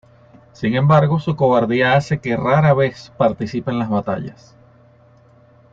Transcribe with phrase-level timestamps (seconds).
[0.53, 4.55] Sin embargo, su cobardía hace que rara vez participe en las batallas.